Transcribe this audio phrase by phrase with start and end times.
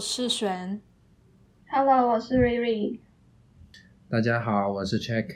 [0.00, 0.80] 是璇。
[1.68, 3.00] Hello，我是瑞瑞，
[4.08, 5.26] 大家好，我是 Check，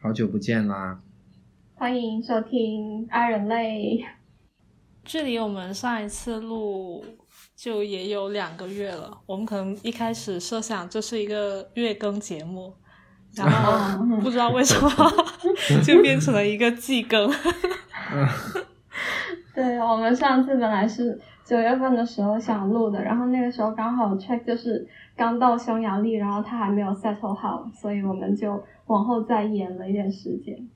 [0.00, 1.00] 好久不见啦。
[1.74, 3.98] 欢迎收听《爱人类》。
[5.04, 7.04] 距离我们上一次录
[7.56, 9.18] 就也有两个月了。
[9.26, 12.72] 我们可能一开始设想这是一个月更节目，
[13.34, 14.88] 然后不知道为什么
[15.84, 17.28] 就变成了一个季更。
[19.52, 30.68] 对我们上次本来是九月份的时候想录的，然后那个时候刚好 Check 就是刚到匈牙利，然后他还没有 settle 好，所以我们就往后再延了一点时间。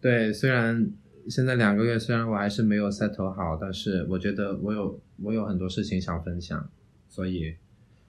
[0.00, 0.90] 对，虽然
[1.28, 6.68] 现在两个月，虽然我还是没有 settle 好，但是我觉得我有我有很多事情想分享，
[7.06, 7.54] 所以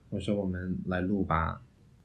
[0.10, 1.62] 我说我们来录吧。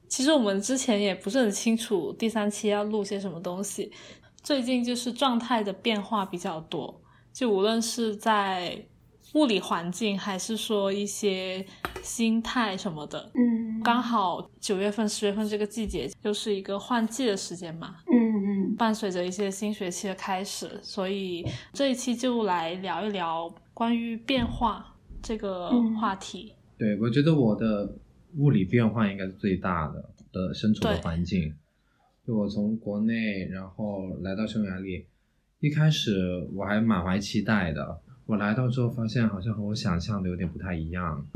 [0.07, 3.91] 其实我们之前也不是很清楚第三期要录些什么东西，
[4.35, 8.85] 最近就是状态的变化比较多，就无论是在
[9.35, 11.65] 物理环境，还是说一些
[12.01, 13.31] 心态什么的。
[13.35, 25.69] 嗯，刚好九月份、十月份这个季节又是一个换季的时间嘛，嗯嗯伴随着一些新学期的开始，所以这一期就来聊一聊关于变化这个
[25.99, 26.53] 话题。
[26.77, 27.97] 对，我觉得我的
[28.37, 31.53] 物理变化应该是最大的的身处的环境。
[32.25, 35.05] 就我从国内，然后来到匈牙利，
[35.59, 38.01] 一开始我还满怀期待的。
[38.25, 41.25] 我来到之后发现，好像和我想象的有点不太一样。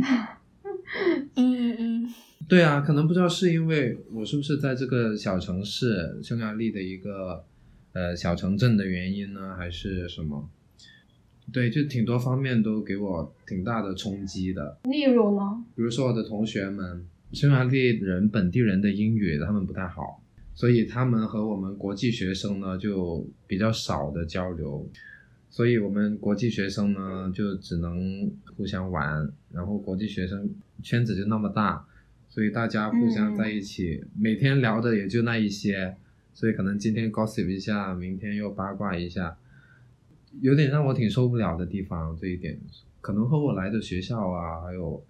[1.36, 2.14] 嗯嗯嗯，
[2.48, 7.44] 对啊，可能不知道是因为我是不是在这个小城市匈牙利的一个
[7.94, 10.50] 呃小城镇的原因呢，还是什么？
[11.54, 14.80] 对，就挺多方面都给我挺大的冲击的。
[14.84, 15.64] 例如呢？
[15.76, 20.24] 比如说我的同学们，匈牙利人本地人的英语他们不太好，
[20.56, 24.88] 所以他们和我们国际学生呢就比较少的交流，
[25.50, 30.50] 所以我们国际学生呢就只能互相玩，然后国际学生
[30.84, 31.86] 圈子就那么大，
[32.30, 35.98] 所以大家互相在一起，每天聊的也就那一些，
[36.34, 39.38] 所以可能今天 gossip 一下，明天又八卦一下，
[40.42, 42.60] 有点让我挺受不了的地方，这一点
[43.02, 45.04] 可能和我来的学校啊，还有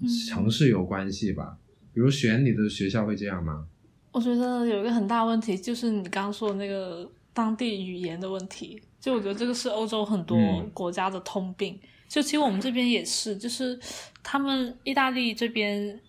[0.00, 1.56] 嗯城市有关系吧。
[1.94, 3.66] 比如选你的学校会这样吗？
[4.12, 8.82] 我觉得有一个很大问题，就是你刚刚说的那个当地语言的问题。
[9.02, 11.78] 就我觉得这个是欧洲很多嗯国家的通病。
[12.08, 13.78] 就其实我们这边也是，就是
[14.22, 16.00] 他们意大利这边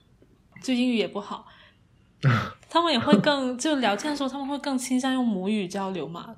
[0.62, 1.46] 就英语也不好，
[2.70, 6.36] 他们也会更就聊天的时候，他们会更倾向用母语交流嘛。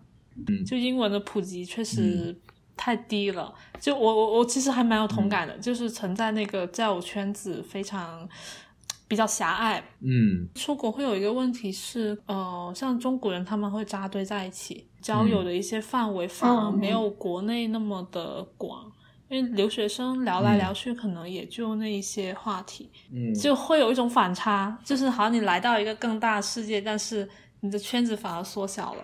[0.47, 2.35] 嗯就英文的普及确实
[2.77, 3.53] 太低了。
[3.79, 8.27] 就我我我其实还蛮有同感的，就是存在那个交友圈子非常
[9.07, 9.83] 比较狭隘。
[10.01, 18.91] 嗯出国会有一个问题是，呃，像中国人他们会扎堆在一起，交友的一些范围反而嗯没有国内那么的广。
[19.27, 27.27] 因为留学生聊来嗯聊去，可能也就那一些话题，嗯，就会有一种反差，就是好像你来到一个更大的世界，但是
[27.61, 29.03] 你的圈子反而缩小了。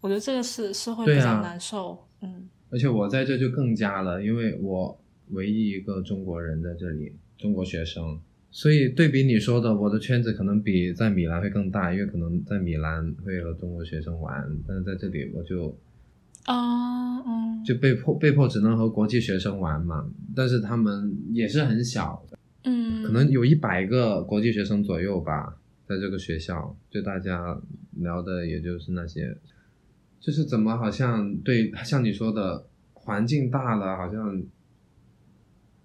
[0.00, 4.98] 我觉得这个是是会比较难受，嗯而且我在这就更加了，因为我
[5.32, 8.18] 唯一一个中国人在这里，中国学生，
[8.52, 15.78] 所以对比你说的，我的圈子可能比在米兰会更大，因为可能在米兰会和中国学生玩，但是在这里我就
[16.46, 25.56] 啊嗯就被迫被迫只能和国际学生玩嘛，但是他们也是很小的，嗯，可能有一百个国际学生左右吧，
[25.86, 27.60] 在这个学校，就大家
[27.98, 29.36] 聊的也就是那些，
[30.18, 34.42] 就是怎么好像对像你说的环境大了，好像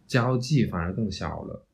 [0.08, 1.65] 交际反而更小了。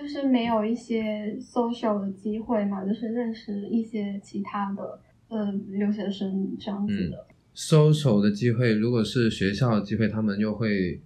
[0.00, 4.98] 就是没有一些 social 的机会嘛，就是认识一些其他的
[5.28, 7.26] 呃留学生这样子的。
[7.54, 11.00] social 的机会，如果是学校的机会，他们又会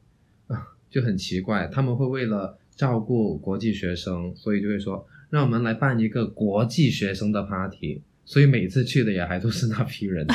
[0.46, 10.25] 啊就很奇怪，他们会为了照顾国际学生，所以就会说让我们来办一个国际学生的 party，所以每次去的也还都是那批人。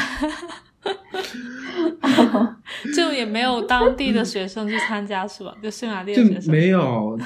[2.95, 5.55] 就也没有当地的学生去参加是吧？
[5.61, 7.17] 就匈牙利的就学生没有，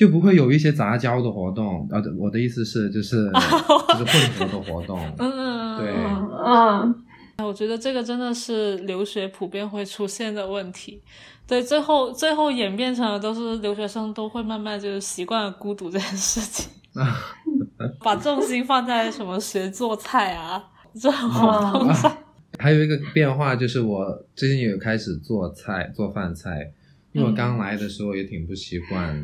[0.00, 1.86] 就不会有一些杂交的活动。
[1.90, 3.30] 啊，我的意思是，就是
[3.98, 4.98] 就是混合的活动。
[5.18, 5.94] 嗯，对
[6.46, 7.04] 嗯，
[7.44, 11.02] 我觉得这个真的是留学普遍会出现的问题。
[11.46, 16.70] 对，最后最后演变成了都是留学生都会慢慢就是习惯了孤独这件事情，
[18.02, 20.64] 把重心放在什么学做菜啊
[20.94, 22.10] 这种活动上。
[22.58, 26.72] 还有一个变化就是，我最近有开始做菜，做饭菜。
[27.12, 29.20] 因为我刚来的时候也挺不习惯，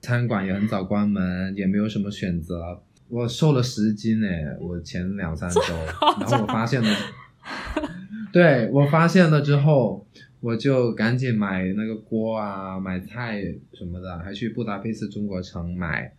[0.00, 2.82] 餐馆也很早关门，也没有什么选择。
[3.08, 5.60] 我瘦了十斤诶，我前两三周，
[6.20, 6.88] 然后我发现了，
[8.32, 10.06] 对我发现了之后，
[10.40, 13.42] 我就赶紧买那个锅啊，买菜
[13.74, 16.12] 什么的，还去布达佩斯中国城买，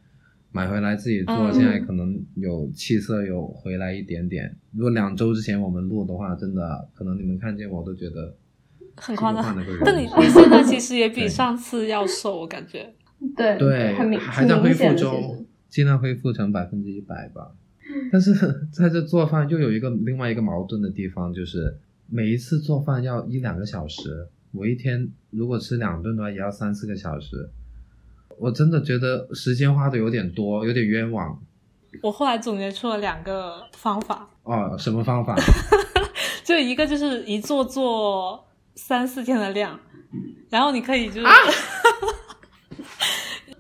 [0.52, 1.34] 买回来自己做。
[1.34, 4.54] 嗯现在可能有气色有回来一点点。
[4.74, 8.36] 如果两周之前我们录的话，真的可能你们看见我都觉得
[8.98, 9.56] 很夸张。
[9.86, 12.94] 但你你现在其实也比上次要瘦，我感觉。
[13.38, 17.52] 对对，很还在恢复中，尽量恢复成百分之一百吧。
[18.12, 18.34] 但是
[18.72, 21.78] 在这做饭又有一个另外一个矛盾的地方，就是
[22.10, 27.50] 每一次做饭要一两个小时，我一天如果吃两顿的话，也要三四个小时。
[28.40, 31.40] 我真的觉得时间花的有点多，有点冤枉
[32.02, 34.76] 我后来总结出了两个方法，哦。
[34.80, 35.36] 什么方法？
[36.44, 38.44] 就一个就是一做做
[38.76, 39.80] 三四天的量，
[40.50, 41.28] 然后你可以就是，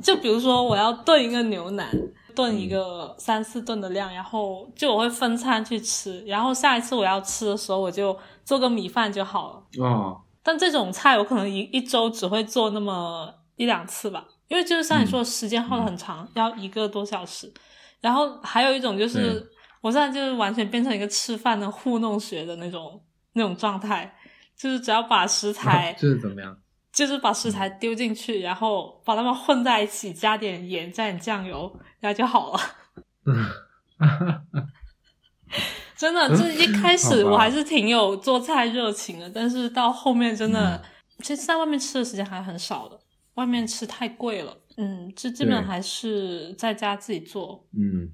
[0.01, 1.88] 就比如说我要炖一个牛腩，
[2.36, 9.83] 炖一个三四顿的量，然后就我会分餐去吃，然后下一次我要吃的时候我就做个米饭就好了。
[9.83, 17.51] 哦，但这种菜我可能一一周只会做那么一两次吧，因为就是像你说的时间耗的很长，要一个多小时。
[18.00, 19.47] 然后还有一种就是，
[19.81, 23.00] 我现在就是完全变成一个吃饭的糊弄学的那种
[23.33, 24.12] 那种状态，
[24.57, 26.57] 就是只要把食材，这是怎么样？
[27.01, 32.59] 就是把食材丢进去，然后把它们混在一起，加点盐，加点酱油，然后就好了。
[35.98, 40.81] 真的，这一开始我还是挺有做菜热情的，但是到后面真的，嗯
[41.24, 43.00] 其实在外面吃的时间还很少的，
[43.33, 44.56] 外面吃太贵了。
[44.77, 47.68] 嗯，这基本还是在家自己做。
[47.75, 48.12] 嗯，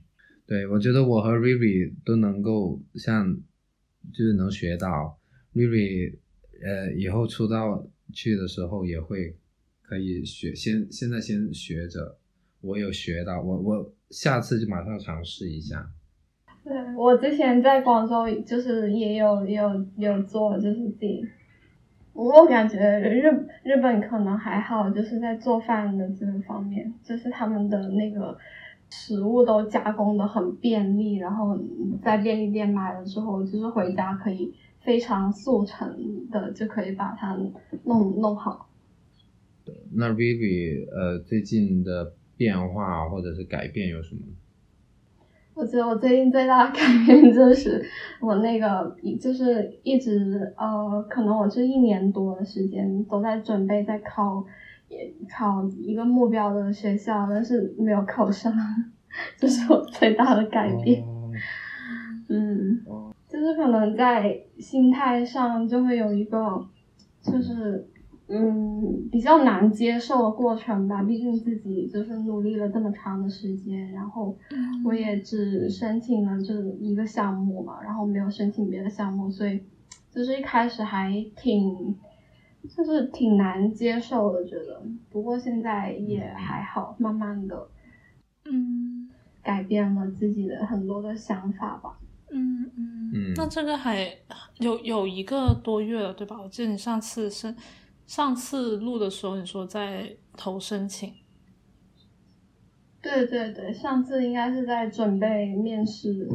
[0.48, 3.36] 对，我觉得我和 Riri 都能够像，
[4.14, 5.20] 就是能学到
[5.54, 6.18] Riri，
[6.64, 7.84] 呃，以后出道
[8.14, 9.36] 去的时候也会
[9.82, 12.18] 可以学，先现在先学着，
[12.62, 15.90] 我有学到，我我下次就马上尝试一下。
[16.64, 21.26] 对我之前在广州就是也有也有有做，就是自己。
[22.14, 23.22] 我感觉日
[23.64, 28.36] 日本可能还好，就是在做饭的这个方面，就是他们的那个
[28.90, 31.56] 食物都加工的很便利，然后
[32.02, 34.52] 在便利店买了之后，就是回家可以
[34.88, 37.38] 非常速成的就可以把它
[37.84, 38.70] 弄弄好。
[39.92, 44.22] 那 Vivi 呃最近的变化或者是改变有什么？
[45.56, 47.84] 我觉得我最近最大的改变就是
[48.22, 54.46] 我那个，就是一直呃，可能我这一年多的时间都在准备在考，
[54.88, 58.54] 也考一个目标的学校，但是没有考上，
[59.36, 61.04] 这是我最大的改变。
[61.04, 61.30] 哦
[62.30, 63.07] 嗯哦，
[63.38, 66.66] 就是可能在心态上就会有一个，
[67.22, 67.88] 就是
[68.28, 71.04] 嗯比较难接受的过程吧。
[71.04, 74.36] 毕竟自己就是努力了这么长的时间，然后
[74.84, 79.62] 我也只申请了这一个项目嘛，然后没有申请别的项目，所以
[80.10, 81.96] 就是一开始还挺。
[82.76, 84.82] 就是挺难接受的，觉得。
[85.10, 87.66] 不过现在也还好，慢慢的
[88.44, 89.10] 嗯
[89.42, 91.98] 改变了自己的很多的想法吧。
[92.32, 94.18] 嗯嗯嗯那这个还
[94.60, 96.42] 有有一个多月了，对吧？
[96.42, 97.56] 我记得你上次申
[98.06, 101.14] 上次录的时候，你说在投申请。
[103.02, 106.28] 对对对，上次应该是在准备面试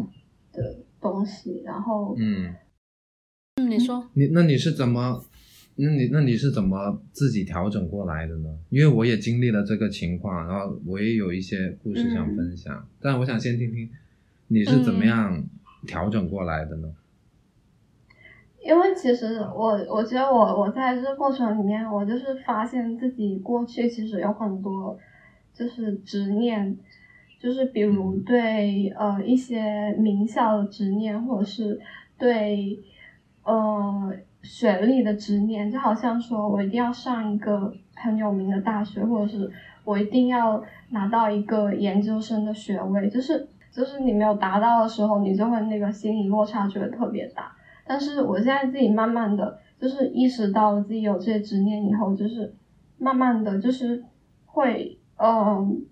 [0.52, 2.54] 的东西，然后嗯，
[3.56, 4.08] 嗯，你说。
[4.14, 5.22] 你那你是怎么？
[5.74, 8.58] 那你那你是怎么自己调整过来的呢？
[8.68, 13.90] 因为我也经历了这个情况，然后我也有一些故事想分享，但我想先听听
[14.48, 15.42] 你是怎么样
[15.86, 16.88] 调整过来的呢？
[18.64, 24.96] 因为其实我我觉得我我在这个过程里面，我就是发现自己过去其实有很多
[25.52, 26.76] 就是执念，
[27.40, 31.80] 就是比如对呃一些名校的执念，或者是
[32.16, 32.78] 对
[33.42, 39.50] 呃学历的执念，就好像说我一定要上一个很有名的大学，或者是
[39.82, 47.50] 我一定要拿到一个研究生的学位，就是就是你没有达到的时候，你就会那个心理落差就会特别大。
[47.84, 52.54] 但是我现在自己慢慢的就是意识到自己有这些执念以后，就是
[52.98, 54.04] 慢慢的就是
[54.46, 55.84] 会嗯、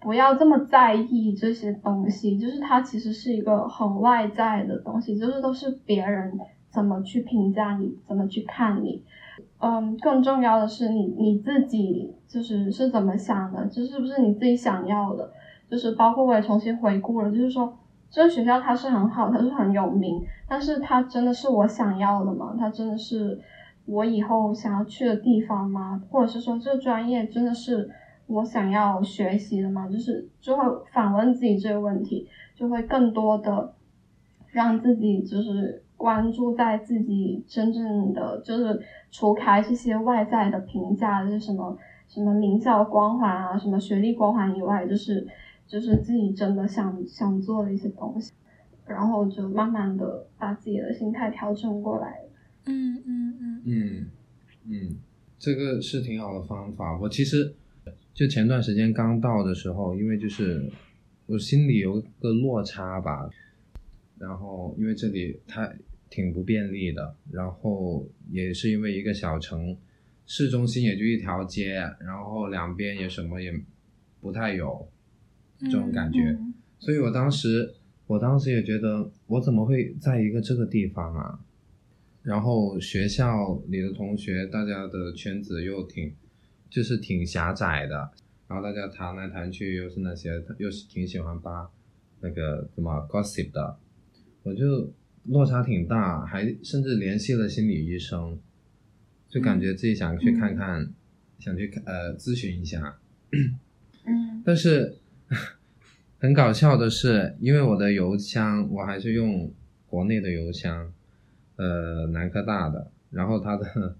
[0.00, 6.38] 不要这么在意这些东西，就是它其实是一个很外在的东西，就是都是别人
[6.70, 9.02] 怎么去评价你，怎么去看你。
[9.60, 15.30] 嗯，更重要的是你你自己就是是怎么想的，这是不是你自己想要的？
[15.70, 17.76] 就是包括我也重新回顾了，就是说
[18.10, 22.54] 这个学校它是很好，它是很有名，但是它真的是我想要的吗？
[22.58, 23.38] 它真的是
[23.86, 26.02] 我以后想要去的地方吗？
[26.10, 27.90] 或者是说这个专业真的是
[28.26, 29.88] 我想要学习的吗？
[29.88, 33.74] 就是就会反问自己这个问题，就会更多的
[34.50, 45.26] 让自己就是关注在自己真正的，就是除开这些外在的评价，就是什么什么名校光环啊，什么学历光环以外，就是
[45.68, 48.32] 就是自己真的想想做的一些东西，
[48.86, 52.22] 然后就慢慢的把自己的心态调整过来。
[52.64, 54.06] 嗯嗯嗯嗯
[54.66, 54.96] 嗯，
[55.38, 56.98] 这个是挺好的方法。
[56.98, 57.54] 我其实
[58.12, 60.68] 就前段时间刚到的时候，因为就是
[61.26, 63.30] 我心里有个落差吧，
[64.18, 65.72] 然后因为这里它。
[66.10, 69.76] 挺不便利的，然后也是因为一个小城，
[70.24, 73.52] 市中心也就一条街，然后两边也什么也
[74.18, 74.88] 不太有
[75.60, 76.38] 这种感觉，
[76.78, 77.74] 所以我当时
[78.06, 81.40] 我当时也觉得我怎么会在一个这个地方啊？
[82.22, 86.14] 然后学校里的同学大家的圈子又挺
[86.68, 88.10] 就是挺狭窄的，
[88.46, 91.70] 然后大家谈来谈去又是那些又是挺喜欢扒
[92.20, 93.78] 那个什么 gossip 的，
[94.42, 94.92] 我就。
[95.24, 98.38] 落差挺大，还甚至联系了心理医生，
[99.28, 100.90] 就感觉自己想去看看，
[101.38, 102.98] 想去看呃咨询一下。
[103.32, 104.96] 嗯，但是
[106.18, 109.52] 很搞笑的是，因为我的邮箱我还是用
[109.86, 110.92] 国内的邮箱，
[111.56, 113.96] 呃南科大的，然后他的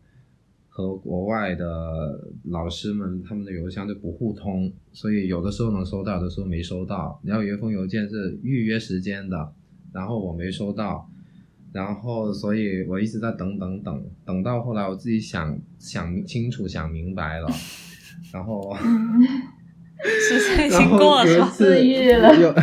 [0.69, 7.21] 和国外的老师们他们的邮箱就不互通，所以有的时候能收到，有的时候没收到。
[7.23, 9.53] 然后有一封邮件是预约时间的，
[9.93, 11.09] 然后我没收到。
[11.71, 17.49] 然后，所以我一直在等等等，等到后来我自己想想清楚、想明白了，
[18.33, 18.75] 然后，
[20.29, 22.35] 时间已经过了，自愈了。
[22.37, 22.55] 有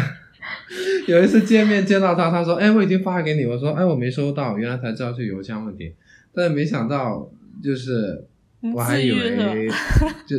[1.07, 5.93] 有一次见面见到他，他说：“哎，我已经发给你。”我说：“哎，我没收到。”原来才知道是邮箱问题，
[6.33, 7.31] 但是没想到
[7.63, 8.25] 就是
[8.73, 9.69] 我还以为
[10.25, 10.37] 就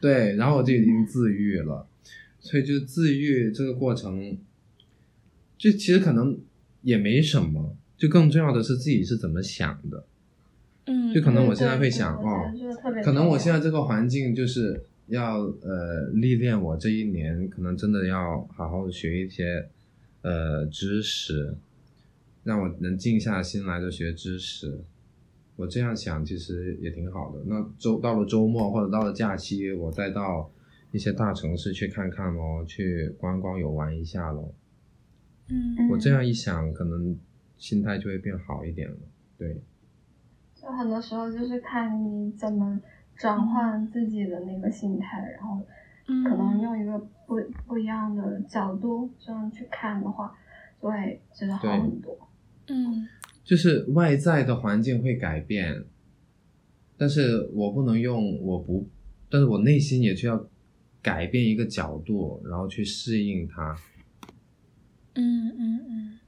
[0.00, 1.86] 对，然后我就已经自愈了，
[2.40, 4.36] 所以就自愈这个过程，
[5.58, 6.38] 就其实可能
[6.82, 7.76] 也没什么。
[7.96, 10.04] 就更重要的是自己是怎么想的，
[10.86, 12.52] 嗯，就可能我现在会想哦，
[13.04, 19.68] 可能我现在这个环境就是要呃历练我这一年，可能真的要好好的学一些
[20.22, 21.56] 呃知识，
[22.42, 24.80] 让我能静下心来的学知识。
[25.56, 27.42] 我这样想其实也挺好的。
[27.46, 30.50] 那周到了周末或者到了假期，我再到
[30.92, 34.54] 一些大城市去看看咯，去观光游玩一下咯。
[35.48, 37.18] 嗯，我这样一想，可能。
[37.56, 38.96] 心态就会变好一点了，
[39.38, 39.62] 对。
[40.56, 42.78] 就很多时候就是看你怎么
[43.16, 45.60] 转换自己的那个心态，然后
[46.28, 50.36] 可能用一个不不一样的角度这样去看的话，
[50.80, 52.16] 就会觉得好很多。
[52.68, 53.08] 嗯，
[53.44, 55.84] 就是外在的环境会改变，
[56.96, 58.88] 但是我不能用我不，
[59.30, 60.46] 但是我内心也需要
[61.02, 63.76] 改变一个角度，然后去适应它。
[65.14, 66.18] 嗯嗯嗯。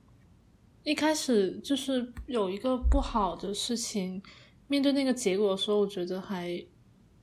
[0.85, 4.23] 一开始就是有一个不好的事情，
[4.69, 6.65] 面对那个结果的时候，我觉得还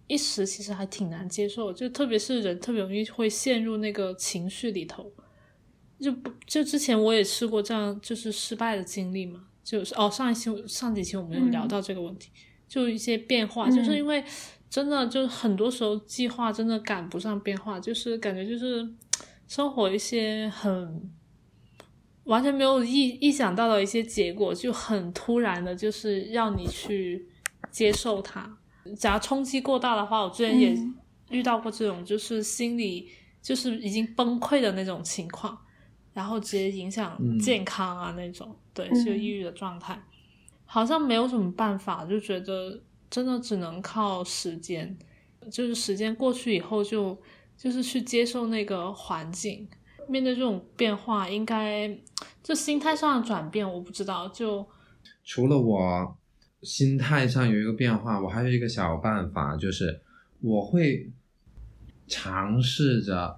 [0.07, 5.11] 一时其实还挺难接受，就特别是人特别容易会陷入那个情绪里头。
[5.99, 12.29] 就不就之前我也试过这样，就是失败的经历嘛，就是哦上一期上几期我们有聊到这个问题，
[12.67, 14.23] 就一些变化，就是因为
[14.69, 18.87] 真的就很多时候计划真的赶不上变化，就是感觉就是
[19.47, 21.11] 生活一些很。
[22.25, 27.27] 完全没有意意想到的一些结果，就很突然的，就是让你去
[27.69, 28.59] 接受它。
[28.97, 30.77] 假如冲击过大的话，我之前也
[31.29, 33.09] 遇到过这种，就是心理
[33.41, 35.57] 就是已经崩溃的那种情况，
[36.13, 40.01] 然后直接影响健康啊那种，对，是抑郁的状态。
[40.65, 44.97] 好像没有什么办法，就觉得真的只能靠时间，
[45.51, 47.15] 就是时间过去以后，就
[47.55, 49.67] 就是去接受那个环境。
[50.07, 51.97] 面对这种变化，应该
[52.41, 54.27] 就心态上的转变，我不知道。
[54.29, 54.67] 就
[55.23, 56.17] 除了我
[56.63, 59.99] 心态上有一个变化，我还有一个小办法，就是
[60.41, 61.11] 我会
[62.07, 63.37] 尝试着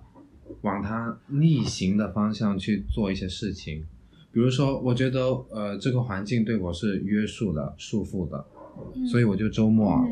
[0.61, 3.85] 往它逆行的方向去做一些事情。
[4.31, 8.45] 比如说，我觉得呃这个环境对我是约束的、束缚的，
[9.09, 10.07] 所以我就周末，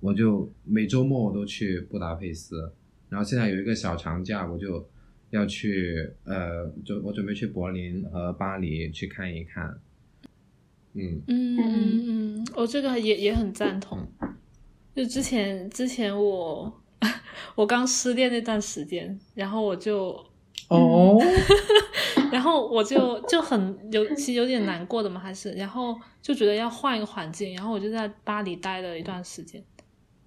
[0.00, 2.72] 我就每周末我都去布达佩斯。
[3.08, 4.88] 然后现在有一个小长假，我就。
[5.30, 9.76] 要去呃，就我准备去柏林和巴黎去看一看，
[10.94, 11.22] 嗯。
[11.28, 13.98] 嗯嗯嗯，我这个也也很赞同。
[14.94, 16.72] 就之前之前我
[17.56, 20.10] 我刚失恋那段时间，然后我就
[20.68, 21.18] 哦，
[22.32, 29.62] 然后我就就很有其实有点难过的嘛，还是然后就觉得要换一个环境，然后我就在巴黎待了一段时间，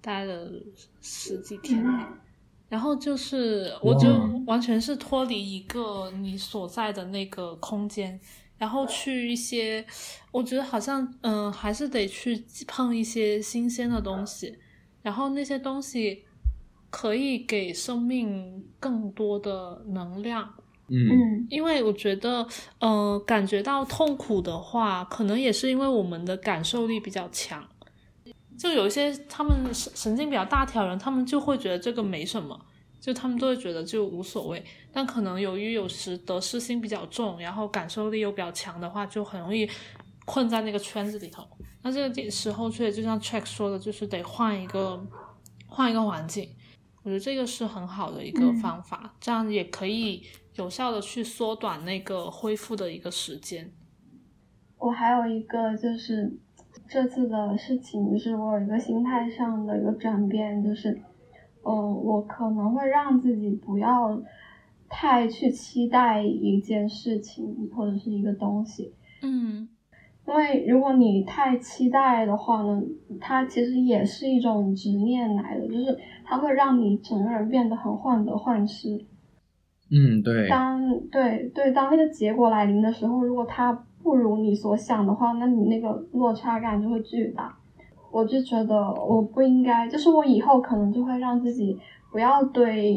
[0.00, 0.50] 待了
[1.00, 1.84] 十几天。
[2.68, 4.06] 然后就是，我就
[4.46, 8.20] 完全是脱离一个你所在的那个空间，
[8.58, 9.84] 然后去一些，
[10.32, 14.58] 我觉得好像嗯、呃还是得去碰一些新鲜的东西，
[15.02, 16.24] 然后那些东西
[16.90, 20.52] 可以给生命更多的能量。
[20.90, 22.46] 嗯嗯因为我觉得，
[22.80, 27.62] 呃，感觉到痛苦的话，可能也是因为我们的感受力比较强。
[28.58, 32.58] 就有一些他们神神经比较大条人，他们就会觉得这个没什么，
[33.00, 34.64] 就他们都会觉得就无所谓。
[34.92, 39.68] 但可能由于有时得失心比较重，然后感受力又比较强的话，就很容易
[40.24, 41.46] 困在那个圈子里头。
[41.82, 45.00] 那这个时候，确实就像 Check 说的，就是得换一个
[45.66, 46.48] 换一个环境。
[47.04, 50.22] 我觉得这个是很好的一个嗯方法，这样也可以
[50.56, 53.72] 有效的去缩短那个恢复的一个时间。
[54.76, 56.30] 我还有一个就是
[56.88, 61.00] 这次的事情，就是我有一个心态上的一个转变，就是，
[61.68, 64.20] 嗯，我可能会让自己不要
[64.88, 69.68] 太去期待一件事情或者是一个东西，嗯
[70.26, 72.82] 因为如果你太期待的话呢，
[73.18, 79.06] 它其实也是一种执念来的，就是它会让你整个人变得很患得患失。
[79.90, 83.72] 嗯，对，当对对，当那个结果来临的时候，如果它
[84.02, 87.57] 不如你所想的话，那你那个落差感就会巨大。
[88.10, 91.78] 我就觉得我不应该，就是我以后可能就会让自己
[92.10, 92.92] 不要对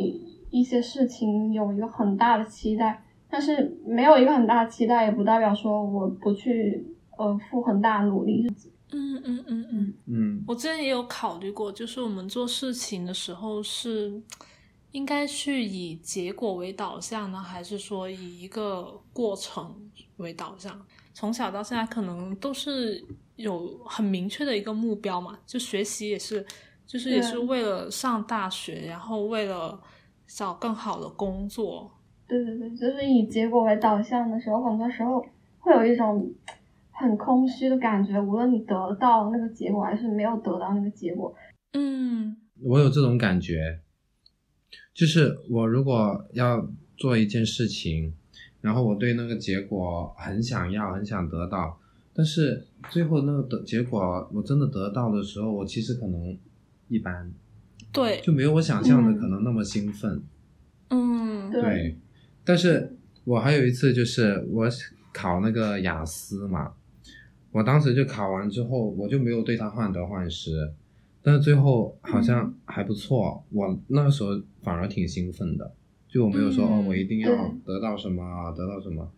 [0.50, 6.86] 一些事情有一个很大的期待，但是没有一个很大的期待，也不代表说我不去
[7.18, 8.48] 呃付很大的努力。
[8.94, 14.22] 嗯嗯嗯嗯，嗯我之前也有考虑过，就是我们做事情的时候是
[14.92, 19.74] 应该去以结果为导向呢，还是说以一个过程
[20.18, 20.78] 为导向？
[21.14, 23.04] 从小到现在，可能都是
[23.36, 26.46] 有很明确的一个目标嘛，就学习也是，
[26.86, 29.80] 就是也是为了上大学，然后为了
[30.28, 31.92] 找更好的工作。
[32.28, 35.22] 对对对，就是以结果为导向的时候，很多时候
[35.60, 36.34] 会有一种
[36.92, 41.36] 很空虚的感觉，无论你得到那个结果还是没有得到那个结果。
[41.74, 43.82] 嗯我有这种感觉，
[44.94, 48.14] 就是我如果要做一件事情，
[48.62, 51.80] 然后我对那个结果很想要，很想得到，
[52.14, 56.38] 但是最后那个得结果我真的得到的时候，我其实可能
[56.88, 57.32] 一般，
[57.92, 60.22] 对，就没有我想象的嗯可能那么兴奋。
[60.90, 61.62] 嗯对。
[61.62, 61.98] 对，
[62.44, 64.68] 但是我还有一次就是我
[65.14, 66.74] 考那个雅思嘛，
[67.52, 70.74] 我当时就考完之后，我就没有对它患得患失，
[71.22, 74.30] 但是最后好像还不错，我那个时候
[74.62, 75.74] 反而挺兴奋的，
[76.12, 77.30] 就我没有说、嗯哦，我一定要
[77.66, 79.10] 得到什么，得到什么，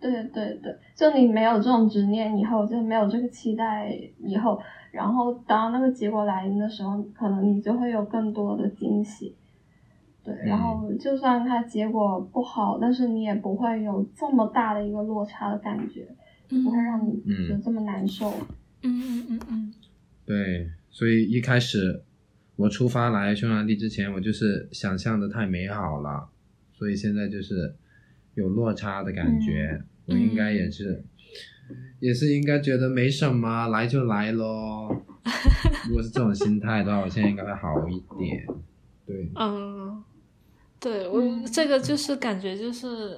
[0.00, 4.58] 对对对，就你没有这种执念以后，就没有这个期待以后，
[4.92, 9.34] 然后当那个结果来临的时候，可能你就会有更多的惊喜。
[10.22, 16.06] 对，然后就算它结果不好，但是你也不会有这么大的一个落差的感觉，
[16.50, 17.48] 嗯不会让你嗯。
[17.48, 18.30] 觉得这么难受。
[18.82, 19.74] 嗯嗯嗯嗯。
[20.24, 22.02] 对，所以一开始
[22.60, 26.28] 我出发来匈牙利之前，我就是想象的太美好了，
[26.74, 27.74] 所以现在就是
[28.34, 29.82] 有落差的感觉。
[30.04, 31.02] 我应该也是，
[32.00, 34.94] 也是应该觉得没什么，来就来咯。
[35.88, 38.46] 如果是这种心态的话，我现在应该会好一点。
[39.06, 40.04] 对，嗯，
[40.78, 43.16] 对我、嗯这个就是感觉就是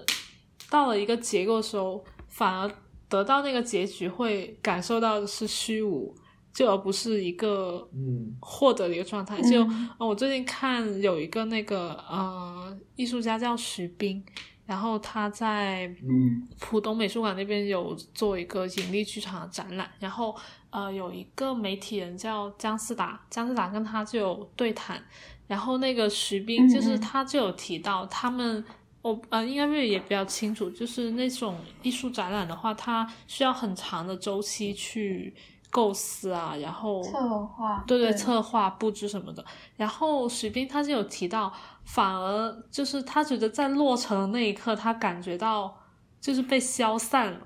[0.70, 2.70] 到了一个结构的时候，反而
[3.08, 6.14] 得到那个结局会感受到的是虚无，
[6.52, 8.36] 就而不是一个嗯。
[8.40, 9.40] 获得的一个状态。
[9.42, 14.22] 就、嗯呃我最近看有一个那个呃艺术家叫徐冰，
[14.66, 16.46] 然后他在嗯。
[16.60, 20.34] 浦东美术馆那边有做一个引力剧场的展览，然后
[20.70, 25.02] 呃有一个媒体人叫姜思达，姜思达跟他就有对谈，
[25.46, 27.00] 然后那个徐冰嗯就是嗯。
[27.00, 28.64] 他就有提到他们。
[29.02, 35.34] 我呃，应该瑞也比较清楚，就是那种艺术展览的话，它需要很长的周期去
[35.72, 39.42] 构思啊，然后策划，对对，对策划布置什么的。
[39.74, 41.50] 然后徐冰他是有提到，
[41.84, 45.74] 反而就是他觉得在落成的那一刻，他感觉到
[46.20, 47.40] 就是被消散了，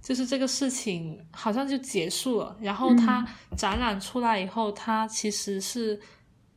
[0.00, 2.56] 就是这个事情好像就结束了。
[2.60, 3.26] 然后他
[3.56, 6.00] 展览出来以后，他其实是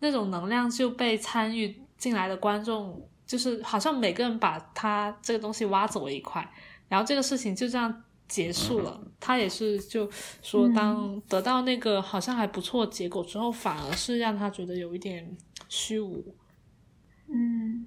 [0.01, 6.47] 那种能量就被参与进来的观众，就是好像每个人把他这个东西挖走了一块，
[6.87, 9.01] 然后这个事情就这样结束了。
[9.19, 10.09] 他也是就
[10.41, 15.35] 说，嗯当得到那个好像还不错结果之后，反而是让他觉得有一点
[15.67, 16.23] 虚无。
[17.27, 17.85] 嗯，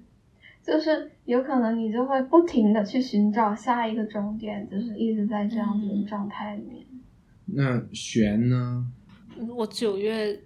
[0.61, 6.85] 就是有可能你就会不停的去寻找下一个终点，就是一直在这样子的状态里面。
[7.45, 8.85] 那璇呢？
[9.57, 10.39] 我九月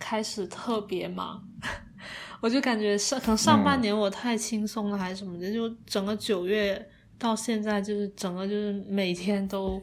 [0.00, 1.46] 开始特别忙，
[2.40, 9.80] 我就感觉上可能上半年我太轻松了还是什么的，就整个九月到现在就是整个就是每天都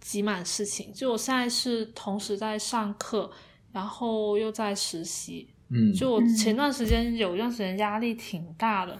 [0.00, 0.92] 挤满事情。
[0.92, 3.30] 就我现在是同时在上课，
[3.72, 5.48] 然后又在实习。
[5.68, 8.96] 嗯，就我前段时间有一段时间压力挺大的，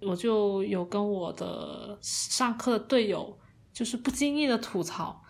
[0.00, 3.36] 我就有跟我的上课的队友
[3.72, 5.20] 就是不经意的吐槽，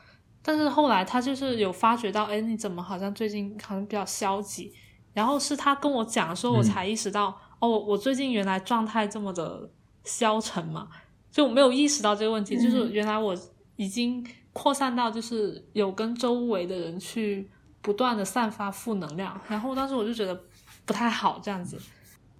[0.42, 4.70] 但是后来他就是有发觉到，哎，你怎么好像最近好像比较消极？
[5.14, 9.70] 然后是他跟我讲的时候，我才意识到，哦，我最近原来状态这么的
[10.04, 10.88] 消沉嘛，
[11.30, 13.36] 就我没有意识到这个问题，就是原来我
[13.76, 17.48] 已经扩散到就是有跟周围的人去。
[17.80, 20.38] 不断的散发负能量，然后当时我就觉得
[20.84, 21.80] 不太好这样子，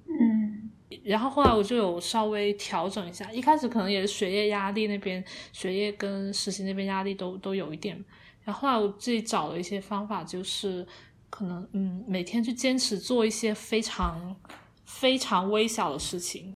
[0.06, 0.68] 嗯，
[1.04, 8.04] 然后后来我就有稍微调整一下，一开始可能也是学业压力那边，学业跟实习那边压力都都有一点，
[8.42, 10.84] 然后后来我自己找了一些方法，就是
[11.30, 14.36] 可能嗯每天去坚持做一些非常
[14.84, 16.52] 非常微小的事情，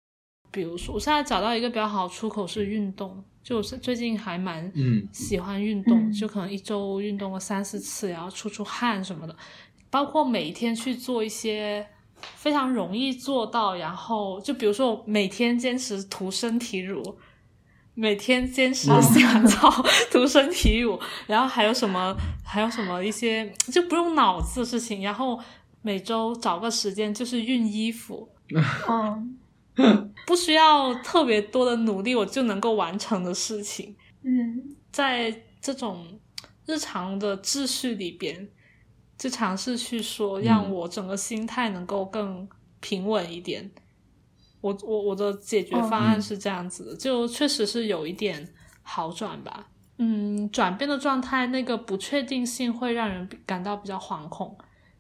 [0.53, 3.25] 比如说我现在找到一个比较好出口是运动。
[3.45, 4.73] 就是最近还蛮
[5.13, 9.35] 喜欢运动，就可能一周运动个三四次，然后出出汗什么的。
[9.91, 11.85] 包括每天去做一些
[12.37, 17.03] 非常容易做到，然后就比如说我每天坚持涂身体乳，
[17.95, 19.69] 每天坚持洗完澡
[20.13, 25.37] 涂身体乳，然后还有什么还有什么一些就不用脑子的事情，然后
[25.83, 28.29] 每周找个时间就是熨衣服。
[28.89, 29.37] 嗯。
[30.27, 33.97] 不需要特别多的努力，我就能够完成的事情。
[34.23, 36.07] 嗯，在这种
[36.67, 38.49] 日常的秩序里边，
[39.17, 42.49] 就尝试去说，让我整个心态能够更
[42.81, 43.71] 平稳一点。
[44.61, 49.71] 我我我的解决方案是这样子的，就确实是有一点好转吧。
[49.99, 54.57] 嗯，转变的状态，那个不确定性会让人感到比较惶恐，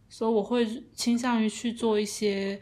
[0.08, 2.60] 所以我会倾向于去做一些。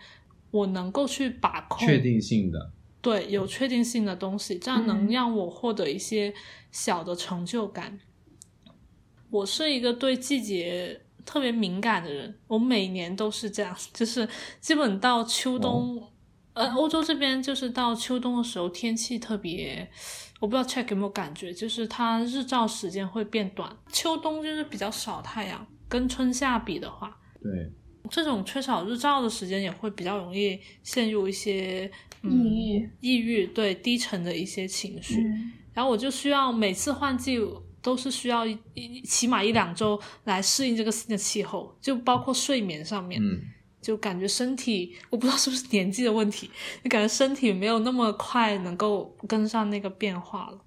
[0.51, 6.35] 我能够去把控确定性的，对，有确定性的东西，这样能让我获得一些
[6.73, 8.01] 小的成就感。
[9.31, 14.29] 我是一个对季节特别敏感的人，我每年都是这样，就是
[14.61, 16.03] 基本到秋冬，
[16.55, 19.89] 呃，欧洲这边就是到秋冬的时候，天气特别，
[20.41, 27.73] 我不知道 check 有没有感觉，就是它日照时间会变短，秋冬就是比较少太阳，跟春夏比的话，对。
[28.11, 31.91] 这种缺少日照的时间也会比较容易陷入一些
[32.23, 32.29] 抑
[32.75, 35.25] 郁，抑郁对低沉的一些情绪。
[35.73, 37.39] 然后我就需要每次换季
[37.81, 43.23] 都是需要一起码一两周来适应这个新的气候，就包括睡眠上面，
[43.81, 46.51] 就感觉身体我不知道是不是年纪的问题，
[46.83, 50.65] 就感觉身体没有那么快能够跟上那个变化了。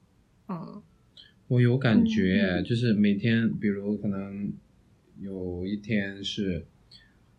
[0.47, 0.81] 嗯，
[1.49, 4.51] 我有感觉，就是每天，比如可能
[5.19, 6.65] 有一天是。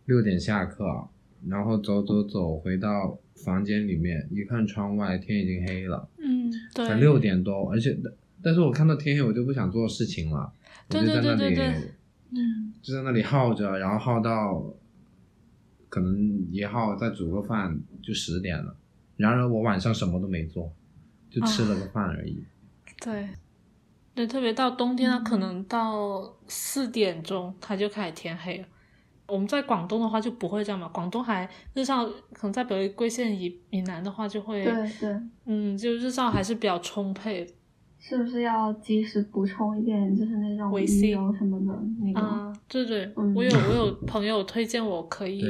[0.07, 1.09] 六点下课，
[1.49, 7.99] 然后走走走回到房间里面，一看窗外天已经黑了，嗯，对，才六点多，而且
[8.43, 10.53] 但是我看到天黑，我就不想做事情了，
[10.91, 11.59] 我就在那里，
[12.31, 14.75] 嗯，就在那里耗着，然后耗到
[15.89, 18.77] 可能一耗再煮个饭就十点了，
[19.17, 20.71] 然而我晚上什么都没做，
[21.31, 22.45] 就吃了个饭而已，
[23.03, 23.29] 对，
[24.15, 28.67] 对，特别到冬天，它可能到四点钟它就开始天黑了。
[29.27, 37.47] 我们在广东的话就不会这样嘛，广东还日照可能在北回归线以以南的话就会，对对，嗯，就日照还是比较充沛。
[38.07, 42.21] 是不是要及时补充一点，就是那种维 C 什么的那个？
[42.21, 45.43] 啊，对对，我有我有朋友推荐我可以，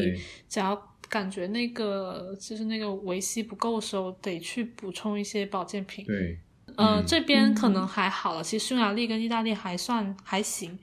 [0.48, 6.06] 只要感觉那个就是那个维 C 不够的时候，得去补充一些保健品。
[6.06, 6.38] 对，
[6.76, 10.78] 呃，这边可能还好了，其实匈牙利跟意大利还算还行。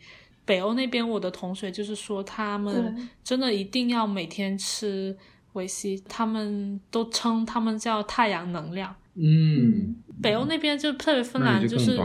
[0.52, 5.18] 北欧那边，我的同学就是说，他们真的一定要每天吃
[5.54, 8.94] 维 C，他们都称他们叫太阳能量。
[9.14, 11.98] 嗯，北欧那边就特别芬兰，就是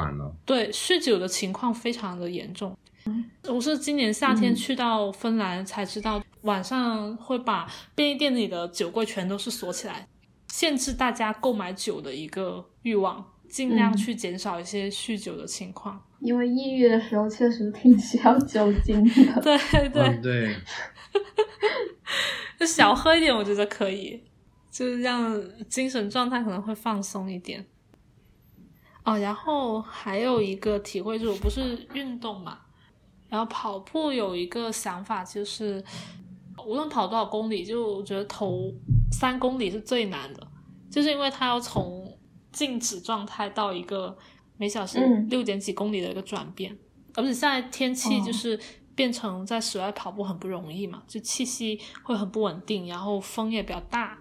[0.44, 2.78] 对酗酒的情况非常的严重。
[3.48, 10.06] 我是今年夏天去到芬兰才知道，晚上会把便利店里的酒柜全都是锁起来，
[10.52, 16.00] 限制大家购买酒的一个欲望，尽量去减少一些酗酒的情况。
[16.20, 19.58] 因为抑郁的时候确实挺需要酒精的，对
[19.90, 20.56] 对对，
[22.58, 24.22] 就小喝一点，我觉得可以，
[24.70, 27.66] 就是让精神状态可能会放松一点。
[29.04, 32.60] 哦，然后还有一个体会就是，我不是运动嘛，
[33.28, 35.84] 然后跑步有一个想法就是，
[36.66, 38.72] 无论跑多少公里，就我觉得头
[39.12, 40.46] 三公里是最难的，
[40.90, 42.18] 就是因为它要从
[42.50, 44.16] 静止状态到一个。
[44.56, 46.76] 每小时六点几公里的一个转变，
[47.14, 48.58] 而且现在天气就是
[48.94, 54.18] 变成在室外跑步很不容易嘛，就气息会很不稳定，然后风也比较大。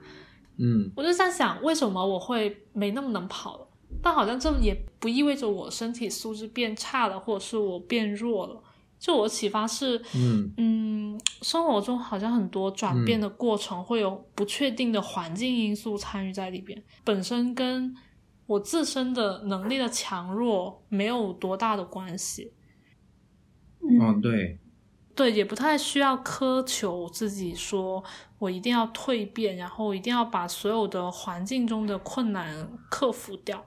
[0.58, 3.68] 嗯，我就在想，为什么我会没那么能跑了？
[4.02, 8.62] 但好像这也不意味着我身体素质变差了，或者是我变弱了。
[8.98, 17.94] 就我启发是，嗯嗯，生活中好像很多转变的过程会有不确定的环境因素参与在里边，本身跟
[18.48, 22.54] 我自身的能力的强弱没有多大的关系。
[23.82, 24.60] 嗯，对，
[25.16, 28.04] 对，也不太需要苛求自己，说
[28.40, 33.66] 我一定要蜕变，然后一定要把所有的环境中的困难克服掉。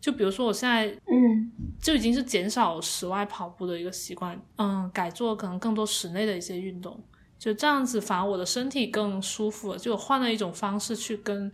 [0.00, 7.02] 就比如说，我现在嗯，就已经是减少室外跑步的一个习惯，嗯，改做可能更多室内的一些运动，
[7.38, 9.78] 就这样子，反而我的身体更舒服了。
[9.78, 11.50] 就我换了一种方式去跟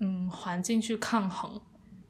[0.00, 1.60] 嗯环境去抗衡，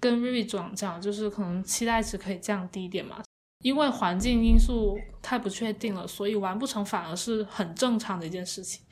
[0.04, 3.22] 跟瑞瑞讲讲，就是可能期待值可以降低一点嘛，
[3.62, 8.84] 因为环境因素太不确定了，所以完不成反而是很正常的一件事情。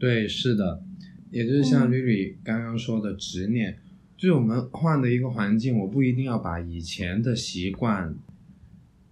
[0.00, 0.82] 对，是的，
[1.30, 3.78] 也就是像瑞瑞刚刚说的执念。
[4.16, 8.12] 就是我们换的一个环境，我不一定要把以前的习惯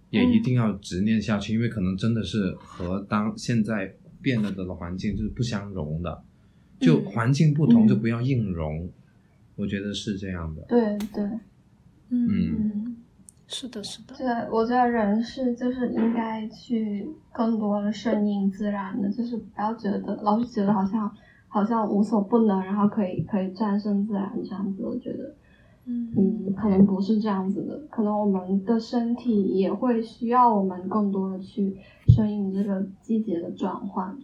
[0.09, 6.21] 也一定要执念下去，因为可能真的是和当现在变了的环境就是不相容的。
[6.81, 8.91] 就环境不同，就不要硬融，
[9.55, 10.61] 我觉得是这样的。
[10.67, 11.23] 对对，
[12.09, 12.97] 嗯嗯，
[13.47, 14.15] 是的，是的。
[14.15, 21.11] 对，我觉得人是就是应该去更多的顺应自然的，就是不要觉得老是觉得好像。
[21.47, 25.33] 好像无所不能，然后可以可以战胜自然这样子，我觉得，
[25.85, 31.77] 嗯嗯，可能不是这样子的，可能我们的身体也会需要我们更多的去
[32.09, 34.17] 顺应这个季节的转换。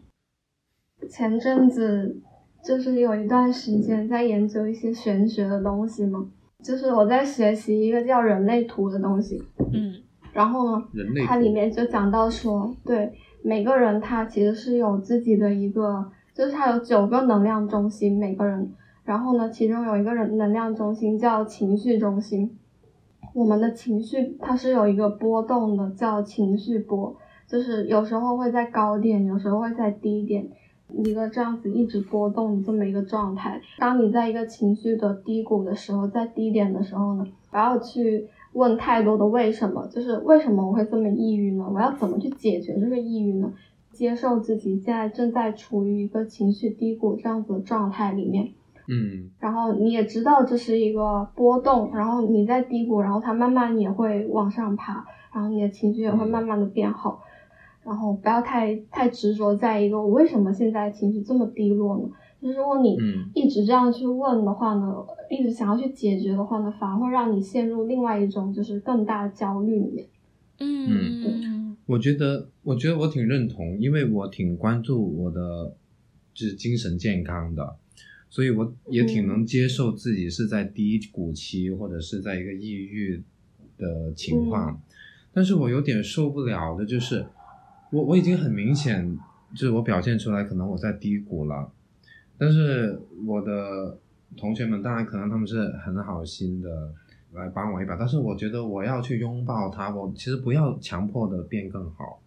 [1.09, 2.21] 前阵子
[2.63, 6.25] 就是有一段时间在研究一些玄学的东西嘛，
[6.63, 9.41] 就是我在学习一个叫人类图的东西，
[9.73, 9.95] 嗯，
[10.33, 10.85] 然后呢，
[11.27, 13.11] 它里面就讲到说，对
[13.43, 16.11] 每个人他其实是有自己的一个。
[16.33, 18.71] 就是他有九个能量中心，每个人，
[19.03, 22.57] 然后呢，其中有一个人能量中心叫情绪中心。
[23.33, 27.13] 我们的情绪它是有一个波动的，叫情绪波，
[27.45, 30.47] 就是有时候会在高点，有时候会在低点，
[30.97, 33.61] 一个这样子一直波动的这么一个状态。
[33.77, 41.65] 当你在一个情绪的低谷的时候，在低点的时候呢，不要去问太多的为什么，就是为什么我会这么抑郁呢？
[41.73, 43.51] 我要怎么去解决这个抑郁呢？
[43.93, 48.49] 接受自己现在正在处于一个情绪低谷这样子的状态里面，
[48.87, 57.21] 嗯，然后你也知道这是一个波动，然后你在低谷，然后它慢慢也会往上爬，然后你的情绪也会慢慢的变好，
[57.83, 62.09] 然后不要太太执着在一个我为什么现在情绪这么低落呢？
[62.41, 62.97] 就是如果你
[63.33, 70.07] 一直这样去问的话呢，一直想要去解决的话呢，反而会让你陷入另外一种就是更大的焦虑里面。
[70.59, 71.31] 嗯，对。
[71.87, 75.75] 我觉得，我觉得我挺认同，因为我挺关注我的
[76.33, 77.75] 就是精神健康的，
[78.29, 83.21] 所以我也挺能接受自己是在低谷期或者是在一个抑郁
[83.77, 84.81] 的情况。
[85.33, 87.25] 但是我有点受不了的就是，
[87.91, 89.17] 我我已经很明显
[89.53, 91.71] 就是我表现出来，可能我在低谷了，
[92.37, 93.97] 但是我的
[94.35, 96.93] 同学们当然可能他们是很好心的。
[97.33, 102.19] 来帮我一把，但是我觉得我要去拥抱他，我其实不要强迫的变更好，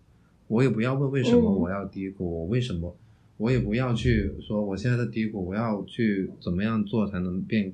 [0.49, 2.97] 我也不要问为什么我要低谷，我为什么，
[3.37, 7.71] 我也不要去说我现在的低谷，我要去怎么样做才能变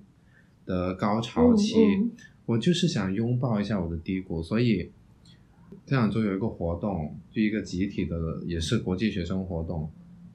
[0.66, 1.76] 得高潮期，
[2.46, 4.90] 我就是想拥抱一下我的低谷，所以
[5.90, 9.90] 这两周有一个活动，就一个集体的，也是国际学生活动，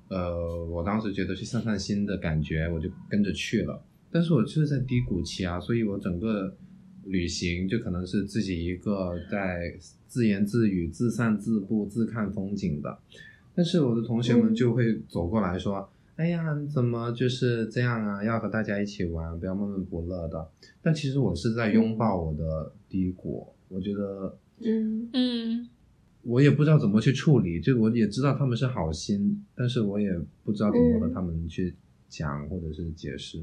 [0.10, 6.54] 呃，我当时觉得去散散心的感觉，我就跟着去了，但是我就是在低谷期啊，所以我整个。
[7.08, 9.72] 旅行就可能是自己一个在
[10.08, 12.98] 自言自语、自散自步、自看风景的，
[13.54, 15.88] 但是我的同学们就会走过来说
[16.18, 18.24] ：“哎呀，怎么就是这样啊？
[18.24, 20.50] 要和大家一起玩，不要闷闷不乐的。”
[20.82, 25.70] 但其实我是在拥抱我的低谷，我觉得，嗯嗯，
[26.24, 30.10] 我也不知道怎么去处理，就我也知道他们是好心，但是我也
[30.44, 31.76] 不知道怎么和他们去
[32.08, 33.40] 讲或者是解释。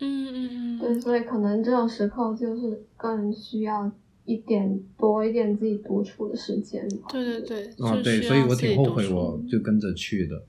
[0.00, 3.90] 嗯嗯嗯，对，所以可能这种时刻就是更需要
[4.24, 6.86] 一点多一点自己独处的时间。
[7.08, 10.44] 对对对，啊对，所以我挺后悔，我就跟着去的。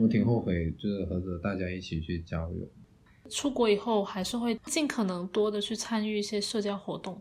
[0.00, 2.68] 我挺后悔，就是和着大家一起去交流。
[3.28, 7.20] 出国以后还是会尽可能多的去参与一些社交活动，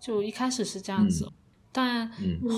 [0.00, 1.28] 就一开始是这样子，
[1.74, 2.08] 但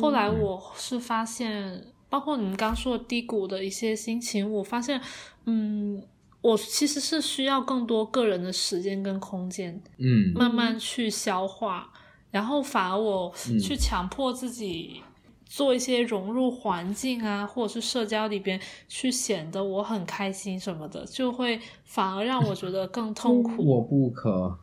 [0.00, 5.00] 后来我是发现，包括你们刚说的低谷的一些心情，我发现，
[5.46, 6.00] 嗯。
[6.42, 11.90] 我其实是需要更多个人的时间跟空间，嗯，慢慢去消化，
[12.30, 15.00] 然后反而我去强迫自己
[15.44, 23.64] 做一些融入环境啊，或者是社交里边去显得我很开心什么的，就会反而让我觉得更 痛苦。
[23.64, 24.56] 我不可，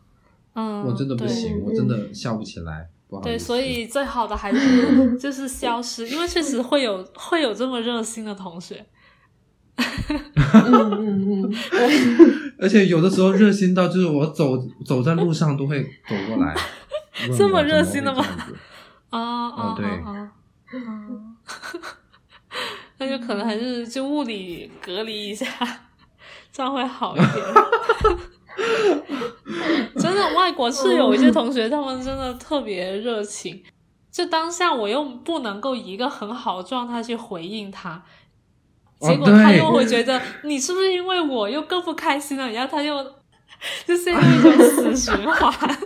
[0.53, 2.87] 嗯，我真的不行，嗯我真的笑不起来，
[3.21, 8.85] 对，所以最好的还是 就是消失，因为确实会有会有这么热心的同学。
[9.75, 11.79] 嗯嗯嗯，对，
[12.61, 16.55] 而且有的时候热心到就是我走走在路上都会走过来，
[17.35, 18.23] 这么热心的吗
[19.09, 20.31] 啊啊对啊
[22.99, 25.45] 那就可能还是就物理隔离一下，
[26.53, 27.29] 这样会好一点。
[29.97, 33.61] 真的，外国是有一些同学，他们真的特别热情。
[34.11, 38.03] 就当下我又不能够以一个很好的状态去回应他，
[38.99, 42.47] 哦结果他对又会觉得你是不是因为我又更不开心了？
[42.51, 43.03] 然后他又
[43.87, 45.77] 就陷入一种死循环。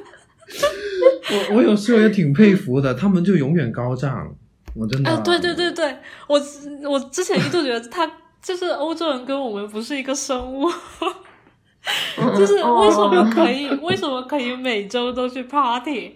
[1.49, 4.35] 我我有时候也挺佩服的，他们就永远高涨，
[4.75, 5.09] 我真的。
[5.09, 6.41] 啊，对对对对，我
[6.89, 8.09] 我之前一度觉得他
[8.41, 10.69] 就是欧洲人跟我们不是一个生物，
[12.37, 16.15] 就是为什么可以为什么可以每周都去 party，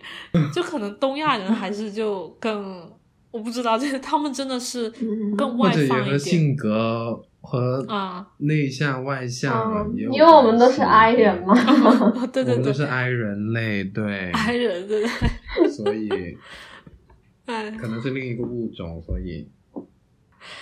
[0.53, 2.89] 就可能东亚人还是就更
[3.31, 4.89] 我不知道，就是他们真的是
[5.37, 6.19] 更外放一点。
[6.19, 11.55] 性格和啊，内向外向嗯，也有因为我们都是 I 人嘛，
[12.33, 16.09] 对对对我们都是 I 人类，对，I 人对对，所以
[17.45, 17.71] 哎。
[17.71, 19.49] 可能是另一个物种，所以。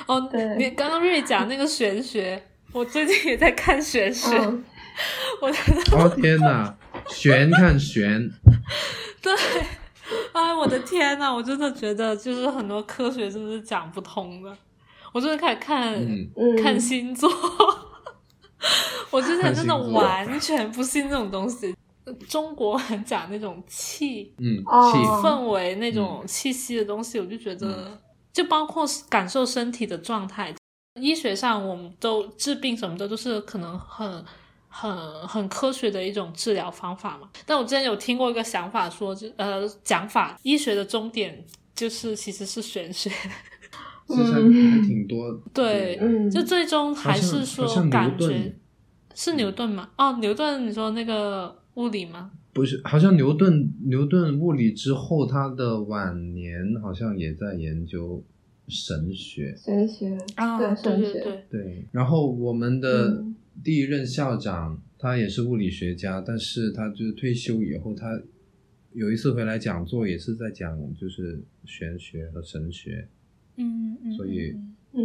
[0.08, 2.42] 哦，你刚刚瑞讲那个玄学，
[2.74, 4.64] 我最近也在看玄学，嗯，
[5.42, 6.78] 我觉得哦天哪，
[7.10, 8.32] 悬看悬，
[9.22, 9.34] 对，
[10.34, 14.56] 哎，我的天呐，我真的觉得就是很多科学真的是讲不通的。
[15.12, 17.28] 我真的开始看、嗯，嗯看星座，
[19.10, 21.76] 我之前真的完全不信这种东西。
[22.28, 24.64] 中国很讲那种气嗯，
[25.24, 28.00] 氛围、那种气息的东西，我就觉得，
[28.34, 30.54] 就包括感受身体的状态。
[31.00, 34.26] 医学上，我们都治病什么的都是可能很。
[34.70, 41.44] 很很科学的一种治疗方法嘛，但我之前有听过一个想法说，就呃讲法，医学的终点
[41.76, 43.10] 就是其实是玄学，
[44.08, 48.54] 其实还还挺多，对嗯，就最终还是说像感觉
[49.16, 49.90] 是牛顿吗？
[49.98, 52.32] 哦，牛顿，你说那个物理吗？
[52.54, 58.24] 不是，好像牛顿牛顿物理之后，他的晚年好像也在研究
[58.68, 68.22] 神学，神学，啊，对对神学，对对，对，然后我们的嗯第一任校长他也是物理学家，但是他就是退休以后，他
[68.94, 73.08] 有一次回来讲座，也是在讲就是玄学和神学，
[73.58, 74.56] 嗯嗯，所以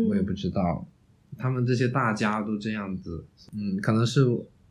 [0.09, 0.87] 我也不知道，
[1.37, 4.23] 他们这些大家都这样子，嗯，可能是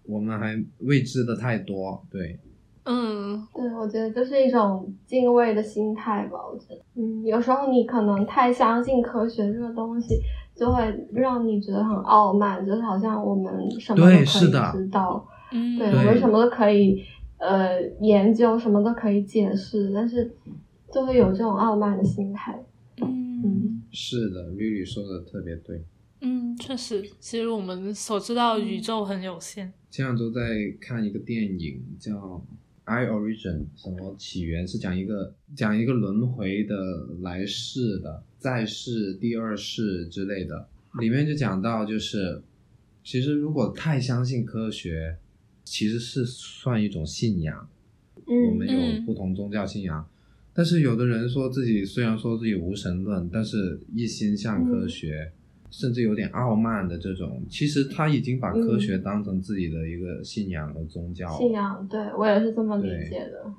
[0.04, 2.39] 我们还未知的太多，对，
[2.86, 3.13] 嗯。
[3.54, 6.38] 对，我觉得就是一种敬畏的心态吧。
[6.52, 10.22] 我觉得，嗯，有时候你可能太相信科学这个东西，
[10.55, 14.49] 就会让你觉得很傲慢，就是好像我们什么都可以知
[14.89, 17.03] 道，嗯，对，我们什么都可以
[17.37, 20.35] 呃研究，什么都可以解释，但是
[20.91, 22.63] 就会有这种傲慢的心态。
[23.01, 25.83] 嗯是的，Lily 说的特别对。
[26.21, 29.73] 嗯，确实，其实我们所知道宇宙很有限。
[29.91, 30.41] 前两周在
[30.79, 32.13] 看一个电影叫
[32.86, 36.76] 《I Origin》，什么起源是讲一个讲一个轮回的
[37.22, 40.67] 来世的再世、第二世之类的，
[41.00, 42.41] 里面就讲到就是，
[43.04, 45.17] 其实如果太相信科学，
[45.63, 47.69] 其实是算一种信仰。
[48.26, 48.98] 我们嗯。
[48.98, 50.10] 有不同宗教信仰，
[50.54, 55.32] 但是有的人说自己虽然说自己无神论，但是一心向科学，
[55.73, 61.38] 甚至有点傲慢的这种，其实他已经把科学当成自己的一个信仰和宗教了。
[61.39, 63.52] 信仰，对我也是这么理解的。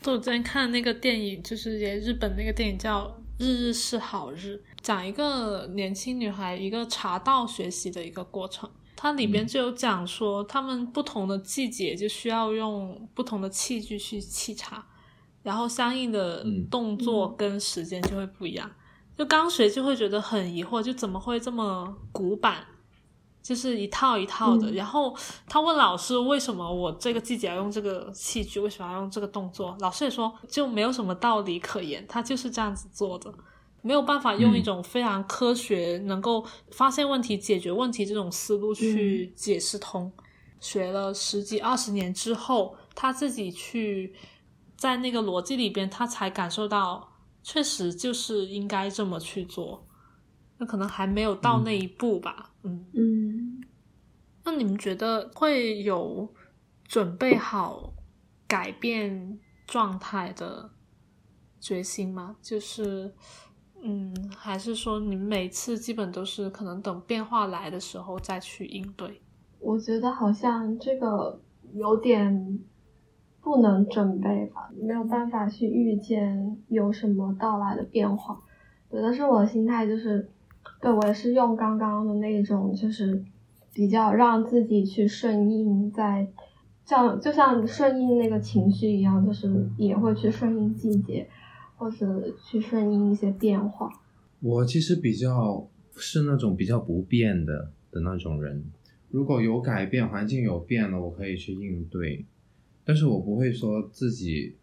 [0.00, 3.06] 就我之前看那个电影，就是也日本那个电影叫
[3.38, 4.36] 《日日是好日》，
[4.80, 8.68] 讲一个年轻女孩一个茶道学习的一个过程。
[8.96, 14.86] 它里边就有讲说，他们不同的季节就需要用不同的器具去沏茶，
[15.42, 18.70] 然后相应的嗯动作跟时间就会不一样。
[19.18, 22.64] 就刚学就会觉得很疑惑，就怎么会这么古板？
[23.42, 24.70] 就是一套一套的。
[24.70, 25.16] 嗯然后
[25.48, 29.76] 他问老师为什么我这个季节要用这个器具，为什么要用这个动作？
[29.80, 33.32] 老师也说就没有什么道理可言，他就是这样子做的，
[33.82, 40.12] 没有办法用一种非常科学、能够发现问题、解决问题这种思路去解释通。
[40.60, 44.14] 学了十几二十年之后，他自己去
[44.76, 47.07] 在那个逻辑里边，他才感受到，
[47.50, 49.88] 确实就是应该这么去做。
[50.58, 53.64] 那可能还没有到那一步吧，嗯嗯，
[54.44, 56.28] 那你们觉得会有
[56.84, 57.94] 准备好
[58.46, 60.70] 改变状态的
[61.58, 62.36] 决心吗？
[62.42, 63.14] 就是，
[63.82, 69.22] 嗯，还是说你们每次基本都是可能等变化来的时候再去应对？
[69.60, 71.40] 我觉得好像这个
[71.72, 72.60] 有点
[73.42, 78.40] 不能准备吧，没有办法去预见有什么到来的变化。
[78.90, 80.28] 对，但是我的心态就是，
[80.80, 83.22] 对我也是用刚刚的那种，就是
[83.72, 86.28] 比较让自己去顺应在，
[86.84, 91.28] 像就像顺应那个情绪一样，就是也会去顺应季节，
[91.76, 93.90] 或者去顺应一些变化。
[94.40, 95.66] 我其实比较
[95.96, 98.64] 是那种比较不变的的那种人，
[99.10, 102.24] 如果有改变，环境有变了，我可以去应对，
[102.88, 104.56] 但是我不会说自己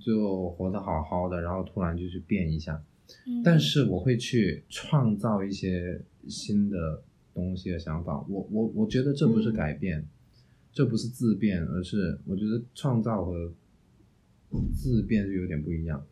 [0.00, 2.80] 就活得好好的，然后突然就去变一下。
[3.26, 7.02] 嗯但是我会去创造一些新的
[7.34, 8.24] 东西的想法。
[8.28, 10.06] 我我我觉得这不是改变，
[10.72, 13.52] 这不是自变，而是我觉得创造和
[14.72, 16.06] 自变是有点不一样。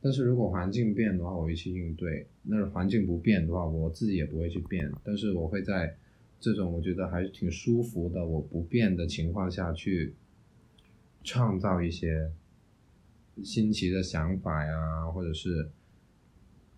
[0.00, 4.88] 但是如果环境变的话，我会去应对；那环境不变的话，我自己也不会去变。
[5.02, 5.96] 但是我会在
[6.38, 10.14] 这种我觉得还是挺舒服的，我不变的情况下去
[11.28, 12.32] 创造一些
[13.44, 15.70] 新奇的想法呀，或者是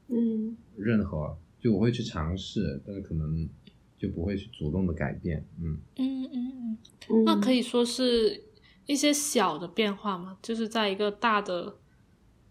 [0.09, 3.49] 嗯任何，就我会去尝试，但是可能
[3.97, 5.47] 就不会去主动的改变。
[5.61, 8.43] 嗯，嗯嗯那可以说是
[8.87, 11.77] 一些小的变化嘛，就是在一个大的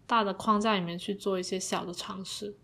[0.06, 2.56] 大的框架里面去做一些小的尝试。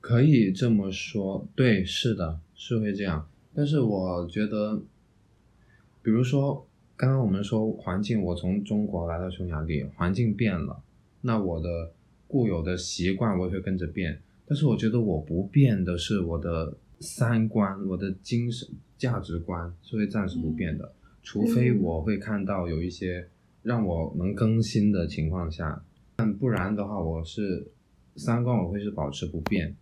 [0.00, 3.28] 可以这么说，对，是的，是会这样。
[3.54, 4.82] 但是我觉得，
[6.02, 10.80] 比如说刚刚我们说环境，我从中国来到匈牙利，环境变了，
[11.22, 11.92] 那我的
[12.28, 14.20] 固有的习惯我也会跟着变。
[14.46, 20.92] 但是我觉得我不变的是我的三观，我的精神价值观是会暂时不变的，
[21.22, 23.28] 除非我会看到有一些
[23.62, 25.84] 让我能更新的情况下，
[26.14, 27.72] 但不然的话，我是
[28.14, 29.74] 三观我会是保持不变。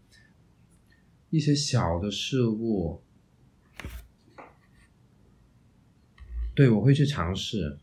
[1.28, 3.01] 一些小的事物，
[6.54, 7.78] 对我会去尝试，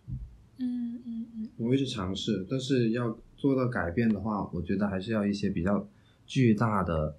[0.57, 1.49] 嗯嗯嗯。
[1.57, 5.87] 我会去尝试，但是要做到改变的话，我觉得还是要一些比较
[6.25, 7.15] 巨大的，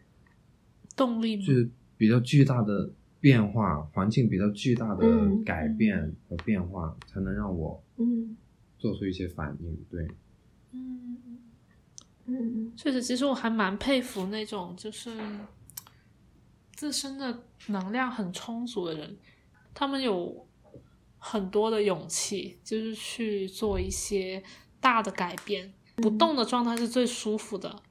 [0.96, 2.90] 动力嘛就是比较巨大的
[3.20, 8.36] 变化，环境比较巨大的嗯改变和变化，才能让我嗯。
[8.78, 9.76] 做出一些反应。
[9.90, 10.08] 对，
[10.72, 11.18] 嗯。
[11.26, 11.38] 嗯。
[12.26, 12.72] 嗯。
[12.76, 15.10] 确实，其实我还蛮佩服那种就是
[16.72, 19.16] 自身的能量很充足的人，
[19.74, 20.46] 他们有
[21.20, 24.42] 很多的勇气，就是去做一些
[24.80, 25.72] 大的改变。
[25.96, 27.82] 不动的状态是最舒服的，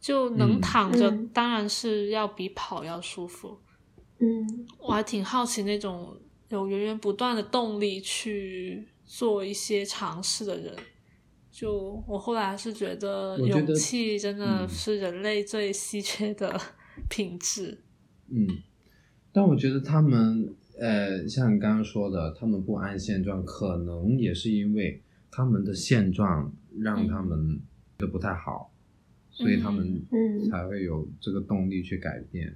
[0.00, 3.60] 就能嗯躺着，嗯当然是要比跑要舒服。
[4.18, 6.16] 嗯我还挺好奇那种
[6.48, 10.74] 有源源不断的动力去做一些尝试的人。
[11.52, 16.60] 就我后来还是觉得勇气真的嗯是人类最稀缺的
[17.08, 17.80] 品质。
[18.28, 18.48] 嗯，
[19.32, 25.00] 但我觉得他们，呃，像你刚刚说的，他们不安现状，可能也是因为
[25.30, 27.60] 他们的现状让他们
[27.98, 28.70] 觉得不太好，
[29.30, 32.54] 所以他们嗯才会有这个动力去改变。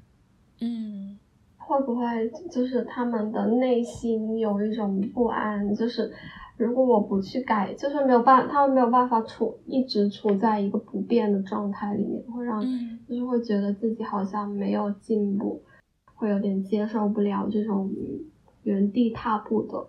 [0.61, 1.17] 嗯
[1.57, 2.05] 会不会
[2.51, 5.75] 就是他们的内心有一种不安？
[5.75, 6.11] 就是
[6.57, 15.63] 如果我不去改，就是没有办，他们没有办法处一直处在一个不变的状态里面，会让嗯就是会觉得自己好像没有进步，
[16.19, 17.95] 会有点接受不了这种
[18.65, 19.87] 原地踏步的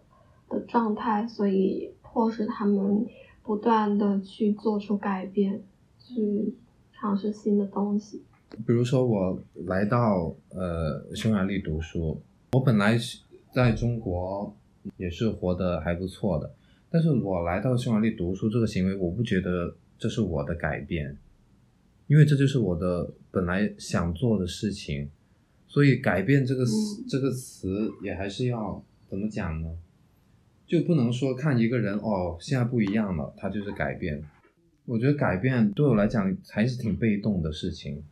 [0.48, 3.04] 的状态，所以迫使他们
[3.42, 5.64] 不断的去做出改变，
[5.98, 6.54] 去
[6.94, 8.22] 尝试新的东西。
[8.68, 12.22] 比如说我来到呃匈牙利读书，
[12.52, 12.96] 我本来
[13.52, 14.56] 在中国
[14.98, 16.54] 也是活得还不错的，
[16.92, 21.18] 但是我来到匈牙利读书这个行为，我不觉得这是我的改变，
[22.06, 25.10] 因为这就是我的本来想做的事情，
[25.70, 29.70] 所以改变这个词、嗯这个词也还是要怎么讲呢？
[30.68, 34.22] 就不能说看一个人哦，现在不一样了，他就是改变。
[34.86, 38.04] 我觉得改变对我来讲还是挺被动的事情，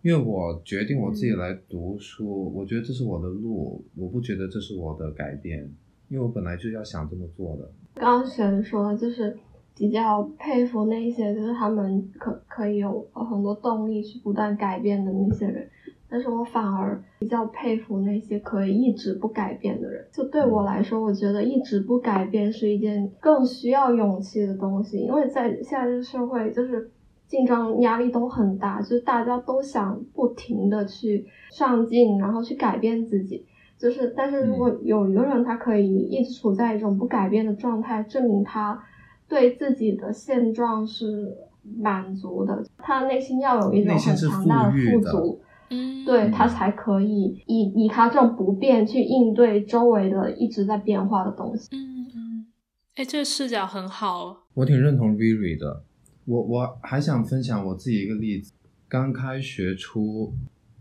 [0.00, 5.70] 因为我决定我自己来读书，我觉得这是我的路，我不觉得这是我的改变，
[6.08, 7.70] 因为我本来就要想这么做的。
[7.94, 9.36] 刚刚璇说，就是
[9.76, 15.68] 比较佩服那些，就是他们可可以有很多动力去不断改变的那些人，
[16.12, 20.04] 但是我反而比较佩服那些可以一直不改变的人。
[20.12, 26.90] 就对我来说，我觉得一直不改变是一件更需要勇气的东西，因为在现在这个社会，就是
[27.26, 33.46] 竞争压力都很大，就是大家都想不停的去上进，然后去改变自己。
[33.78, 38.78] 就是，但是如果有一个人他可以一直处在一种不改变的状态，证明他
[39.26, 41.34] 对自己的现状是
[41.78, 45.40] 满足的，他内心要有一种很强大的富足，
[45.72, 51.68] 嗯，对他才可以以以他这种不变去应对周围的一直在变化的东西。
[51.72, 52.46] 嗯嗯
[52.94, 54.44] 哎，这个视角很好。
[54.54, 55.84] 我挺认同 Viri 的。
[56.26, 58.52] 我我还想分享我自己一个例子。
[58.86, 60.34] 刚开学初，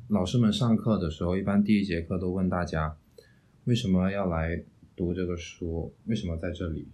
[0.10, 2.98] 老师们上课的时候，一般第一节课都问大家
[3.64, 4.62] 为什么要来
[4.96, 6.90] 读这个书，为什么在这里。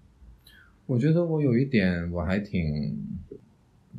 [0.86, 2.96] 我觉得我有一点我还挺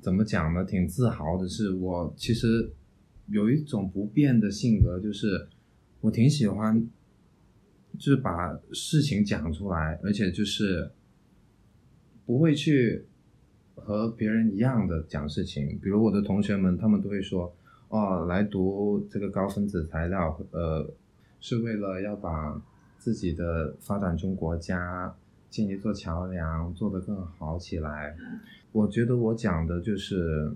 [0.01, 0.65] 怎么讲呢？
[0.65, 2.73] 挺自豪的是，我其实
[3.31, 5.49] 有一种不变的性格，就是
[6.01, 6.87] 我挺喜欢，
[7.99, 10.91] 就是把事情讲出来，而且就是
[12.27, 13.05] 不会去
[13.75, 15.79] 和别人一样的讲事情。
[15.83, 17.55] 比如我的同学们，他们都会说
[17.89, 20.89] ：“哦，来读这个高分子材料，呃，
[21.41, 22.63] 是为了要把
[22.99, 25.15] 自己的发展中国家。”
[25.51, 28.15] 建一座桥梁，做得更好起来。
[28.71, 30.53] 我觉得我讲的就是，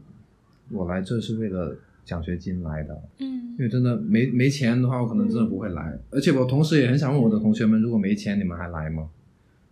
[0.69, 1.75] 我来这是为了
[2.05, 3.03] 奖学金来的。
[3.19, 5.99] 嗯，因为真的没没钱的话，我可能真的不会来。
[6.11, 9.09] 而且我同时也很想问我的同学们，如果没钱，你们还来吗？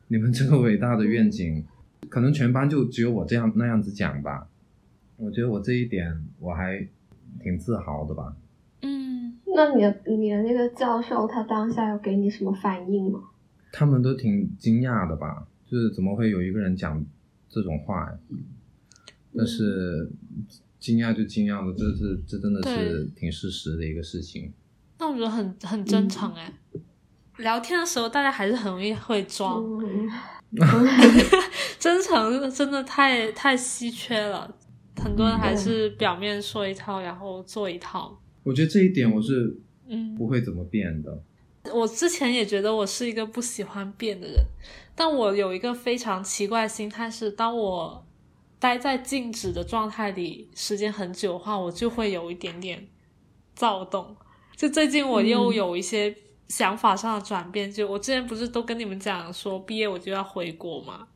[0.09, 1.65] 你们这个伟大的愿景，
[2.09, 4.49] 可能全班就只有我这样那样子讲吧。
[5.17, 6.87] 我觉得我这一点我还
[7.43, 8.35] 挺自豪的吧。
[8.83, 13.21] 嗯，那你的你的那个教授，他当下有给你什么反应吗？
[13.73, 15.47] 他们都挺惊讶的吧？
[15.67, 17.05] 就是怎么会有一个人讲
[17.49, 18.13] 这种话？
[19.37, 20.11] 但是
[20.81, 24.53] 惊讶就惊讶了，这是这真的是挺事实的一个事情。
[24.99, 26.53] 那我觉得很很真诚哎。
[27.39, 29.65] 聊天的时候，大家还是很容易会装，
[31.79, 34.55] 真诚真的太太稀缺了。
[34.97, 38.21] 很多人还是表面说一套，然后做一套。
[38.43, 39.59] 我觉得这一点我是
[39.89, 41.23] 嗯不会怎么变的。
[41.73, 44.37] 我之前也觉得我是一个不喜欢变的人，
[44.95, 48.07] 但我有一个非常奇怪的心态是，当我
[48.61, 52.87] 待在静止的状态里时间很久的话，我就会有一点点
[53.57, 54.17] 躁动。
[54.55, 56.15] 就最近我又有一些
[56.49, 61.09] 想法上的转变，就我之前不是都跟你们讲说毕业我就要回国嘛，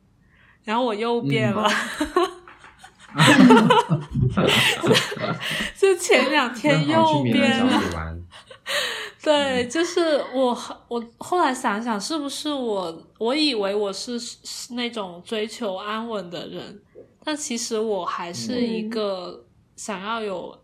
[0.63, 1.69] 然后我又变了，
[5.77, 7.81] 就前两天又变了。
[9.21, 13.05] 对，就是我，我后来想想，是不是我？
[13.17, 14.17] 我以为我是
[14.71, 16.81] 那种追求安稳的人，
[17.25, 19.45] 但其实我还是一个
[19.75, 20.55] 想要有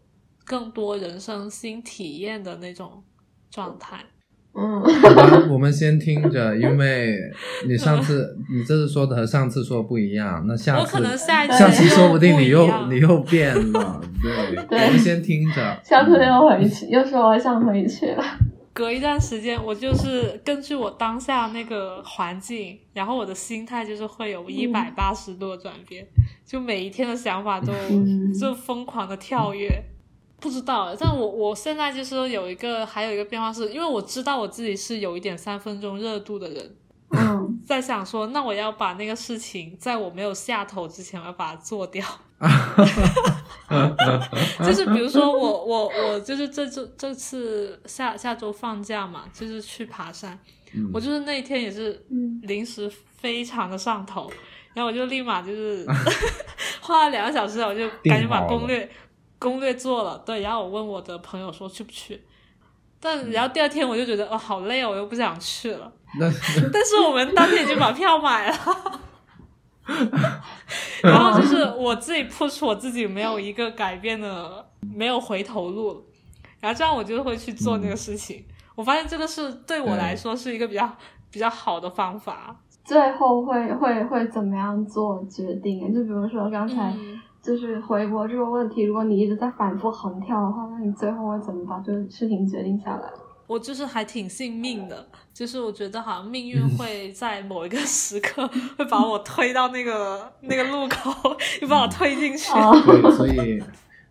[0.45, 3.03] 更多人生新体验的那种
[3.49, 3.99] 状态。
[4.53, 7.17] 嗯， 好吧，我们先听着，因为
[7.65, 15.79] 你上次你这次说的和上次说的不一样，那下次我可能下一下期说不定你又又你又变了，对， 对我们先听着。
[15.83, 18.23] 下次又回去，又说我想回去了。
[18.73, 26.07] 隔一段时间，我就是根据我当下那个环境，然后我的心态就是会有一百八十度的转变，
[26.45, 28.33] 就每一天的想法都嗯。
[28.33, 29.83] 就疯狂的跳跃。
[30.39, 36.75] 不知道，但我我现在就是有一个还有一个变化是，因为我知道我自己是有一点三分钟热度的人，
[37.09, 37.61] 嗯。
[37.63, 42.03] 在想说，那我要把那个事情在我没有下头之前，我要把它做掉。
[44.65, 50.37] 就是比如说我 我我就是这周这次下下周放假嘛，就是去爬山，
[50.73, 50.89] 嗯。
[50.93, 52.39] 我就是那一天也是嗯。
[52.43, 54.29] 临时非常的上头，
[54.73, 55.85] 然后我就立马就是
[56.81, 58.89] 花了两个小时，我就赶紧把攻略
[59.37, 62.21] 攻略做了，对，然后我问我的朋友说去不去，
[62.99, 66.29] 但然后第二天我就觉得哦好累哦，我又不想去了，那
[66.73, 68.57] 但是我们当天已经把票买了。
[71.03, 76.03] 然后 就是我自己 push 我自己，没有一个改变的，没有回头路，
[76.59, 78.43] 然后这样我就会去做那个事情。
[78.75, 80.89] 我发现这个是对我来说是一个比较
[81.29, 82.55] 比较好的方法。
[82.83, 85.93] 最后会会会怎么样做决定？
[85.93, 93.09] 就比如说刚才嗯就是回国这个问题，如果你一直在反复横跳的话，那你最后会怎么把这个事情决定下来？
[93.47, 102.51] 我就是还挺信命的，就是我觉得好像命运会在某一个时刻会把我推到那个 那个路口，又把我推进去。
[102.53, 103.63] 哦对，所以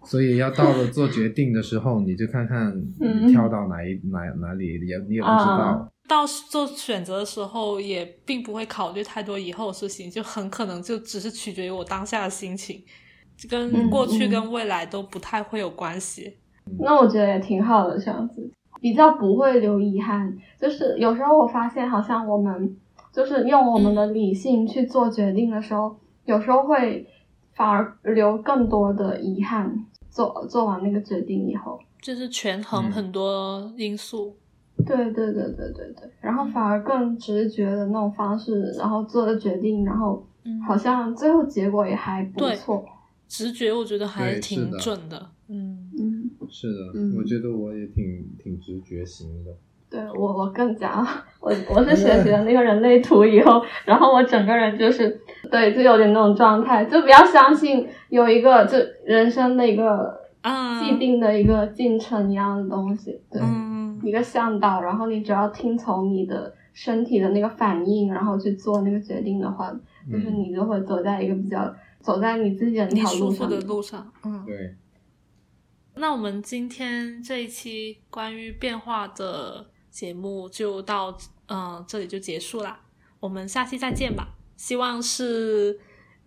[0.04, 2.68] 所以要到了做决定的时候，你就看看
[3.00, 5.88] 嗯你跳到哪一哪哪里，也你也不知道啊。
[6.08, 12.82] 到做选择的时候，也并不会考虑太多以后的事情，就很可能就只是取决于我当下的心情，
[13.48, 16.38] 跟嗯过去嗯跟未来都不太会有关系。
[16.80, 18.50] 那我觉得也挺好的，这样子
[18.80, 20.36] 比较不会留遗憾。
[20.58, 22.76] 就是有时候我发现，好像我们
[23.12, 27.06] 就是用我们的理性去做决定的时候，有时候会
[27.52, 29.86] 反而留更多的遗憾。
[30.12, 34.34] 做做完那个决定以后，就是权衡嗯很多因素。
[34.84, 42.84] 对对对对对对，然后反而更直觉的那种方式，然后做的决定，然后嗯好像最后结果也还不错。
[43.28, 45.30] 直觉我觉得还挺的准的。
[45.46, 49.50] 嗯，嗯，是的，嗯我觉得我也挺挺直觉型的。
[49.90, 51.04] 对我我更加
[51.40, 55.20] 我我我是学习了那个人类图以后，然后我整个人就是
[55.50, 69.70] 对，就有点那种状态，就比较相信有一个就人生的一个啊，既定的一个进程一样的东西，对，嗯一个向导，然后你只要听从你的身体的那个反应，然后去做那个决定的话，
[70.10, 73.68] 就是嗯，你就会走在一个比较走在你自己的那你条舒服的路上面。
[73.68, 74.44] 路上，嗯。
[74.46, 74.74] 对，
[76.00, 81.10] 那我们今天这一期关于变化的节目就到
[81.46, 82.80] 嗯、呃这里就结束啦，
[83.20, 84.28] 我们下期再见吧。
[84.56, 85.78] 希望是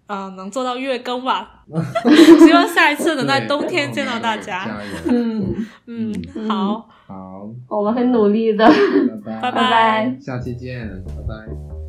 [0.08, 1.66] 呃能做到月更吧，
[2.46, 4.80] 希望下一次能在冬天见到大家。
[5.06, 5.56] 嗯，
[5.88, 8.66] 嗯，嗯好，好，我们很努力的。
[8.68, 11.83] 拜拜，拜拜拜下期见，拜拜。